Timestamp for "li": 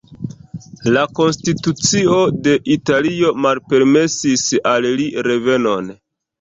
5.01-5.09